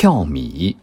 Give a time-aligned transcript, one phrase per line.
[0.00, 0.76] 跳米。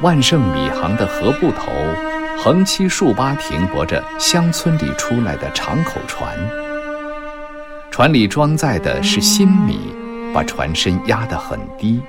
[0.00, 1.70] 万盛米行的河埠头，
[2.38, 6.34] 横七竖八停泊着乡村里出来的长口船，
[7.90, 9.78] 船里装载的是新米，
[10.32, 12.00] 把船身压得很低。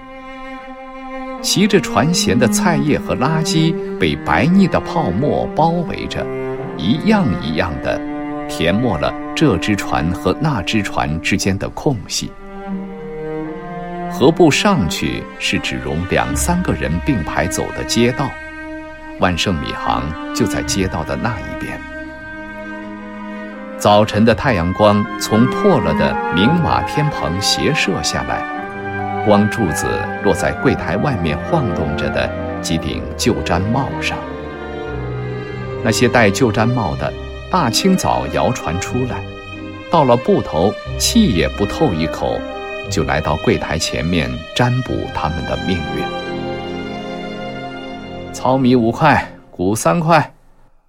[1.42, 6.26] 骑着船舷的菜叶和垃圾被白腻的泡沫包围着，
[6.78, 8.00] 一样一样的
[8.50, 12.30] 填没了这只船和那只船之间的空隙。
[14.12, 18.30] 河埠上去是只容两三个人并排走的街道，
[19.20, 21.80] 万盛米行就在街道的那一边。
[23.78, 28.44] 早晨的太阳光从破了的明瓦天棚斜射下来，
[29.26, 29.88] 光柱子
[30.24, 32.30] 落在柜台外面晃动着的
[32.62, 34.18] 几顶旧毡帽上。
[35.82, 37.14] 那些戴旧毡帽的，
[37.52, 39.24] 大清早摇船出来，
[39.90, 42.40] 到了埠头，气也不透一口。
[42.92, 46.04] 就来到柜台前面占卜他们的命运。
[48.34, 50.34] 糙米五块，谷三块。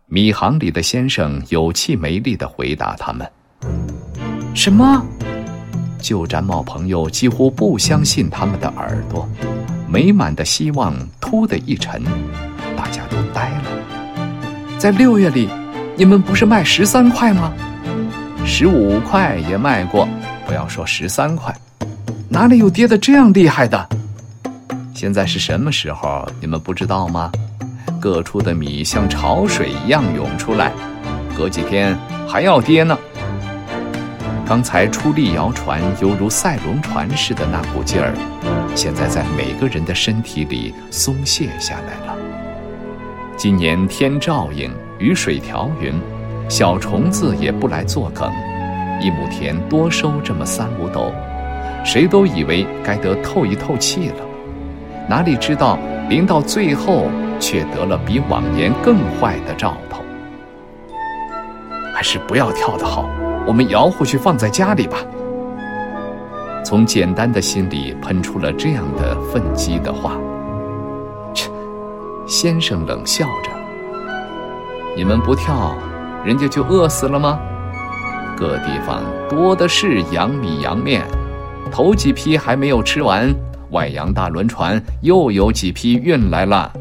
[0.07, 3.31] 米行里的先生有气没力地回答他们
[4.55, 5.03] ：“什么？”
[6.01, 9.29] 旧毡帽朋友几乎不相信他们的耳朵，
[9.87, 12.03] 美满的希望突的一沉，
[12.77, 13.65] 大家都呆了。
[14.79, 15.51] 在六月里，
[16.01, 17.53] 你们不是卖十三块吗？
[18.47, 20.09] 十五块也卖过，
[20.47, 21.55] 不要说十三块。
[22.27, 23.87] 哪里有跌得这样厉害的？
[24.95, 26.27] 现在是什么时候？
[26.41, 27.31] 你们不知道吗？
[28.01, 30.73] 各处的米像潮水一样涌出来，
[31.37, 31.95] 隔几天
[32.27, 32.99] 还要跌呢。
[34.47, 38.15] 刚才出力摇船，犹如赛龙船似的那股劲儿，
[38.75, 42.17] 现在在每个人的身体里松懈下来了。
[43.37, 45.95] 今年天照应，雨水调匀，
[46.47, 48.31] 小虫子也不来作梗，
[49.01, 51.11] 一亩田多收这么三五斗。
[51.87, 54.17] 谁都以为该得透一透气了，
[55.09, 55.79] 哪里知道
[56.11, 57.07] 临到最后
[57.41, 60.03] 却得了比往年更坏的兆头。
[61.95, 63.09] 还是不要跳的好，
[63.47, 64.99] 我们摇回去放在家里吧。
[66.63, 70.19] 从简单的心里喷出了这样的愤激的话。
[71.33, 71.51] 切，
[72.27, 73.51] 先生冷笑着
[74.97, 75.77] ：“你们不跳，
[76.25, 77.39] 人家就饿死了吗？
[78.37, 81.07] 各地方多的是洋米洋面。”
[81.71, 83.33] 头几批还没有吃完，
[83.71, 86.73] 外洋大轮船又有几批运来了。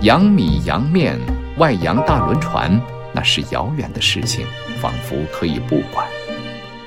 [0.00, 1.18] 洋米洋面，
[1.58, 2.80] 外洋大轮船，
[3.12, 4.46] 那是遥远的事情，
[4.80, 6.06] 仿佛可以不管。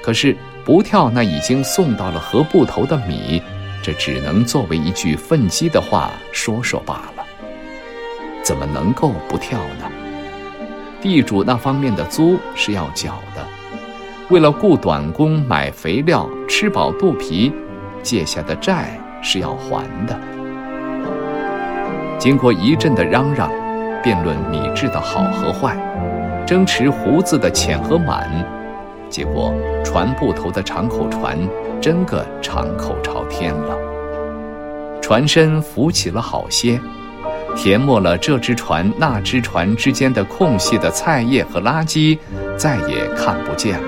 [0.02, 3.40] 可是不跳那已经送到了河埠头的米，
[3.84, 7.21] 这只能作为一句愤激的话说说罢了。
[8.44, 9.90] 怎么能够不跳呢？
[11.02, 13.44] 地主那方面的租是要缴的。
[14.30, 17.52] 为了雇短工、买肥料、吃饱肚皮，
[18.02, 20.18] 借下的债是要还的。
[22.18, 23.52] 经过一阵的嚷嚷、
[24.04, 25.76] 辩论米质的好和坏，
[26.46, 28.30] 争持胡子的浅和满，
[29.10, 29.54] 结果
[29.84, 31.38] 船埠头的敞口船
[31.82, 33.76] 真个敞口朝天了。
[35.02, 36.80] 船身浮起了好些，
[37.56, 42.18] 填没了这只船那只船之间的空隙的菜叶和垃圾，
[42.58, 43.88] 再也看不见了。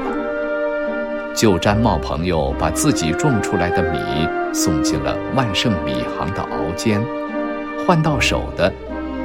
[1.34, 3.97] 旧毡帽朋友把自己种出来的米
[4.53, 7.03] 送进了万盛米行的熬间，
[7.88, 8.72] 换到手的，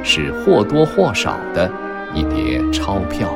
[0.03, 1.69] 是或多或少的
[2.15, 3.29] 一叠钞票。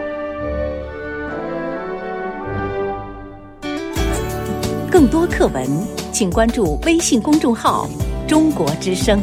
[4.90, 5.64] 更多课文，
[6.12, 7.88] 请关注微信公众号
[8.28, 9.22] “中国之声”。